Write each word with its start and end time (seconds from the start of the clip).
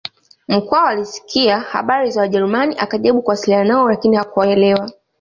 Mkwawa 0.47 0.89
alisikia 0.89 1.59
habari 1.59 2.11
za 2.11 2.21
wajerumani 2.21 2.75
akajaribu 2.79 3.21
kuwasiliana 3.21 3.65
nao 3.73 3.89
lakini 3.89 4.15
hawakuelewana 4.15 4.91